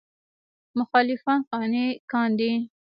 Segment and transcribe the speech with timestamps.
[0.77, 2.51] مخالفان قانع کاندي.